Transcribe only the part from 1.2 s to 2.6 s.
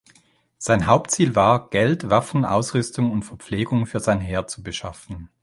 war, Geld, Waffen,